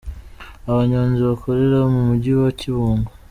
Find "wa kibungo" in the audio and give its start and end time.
2.41-3.09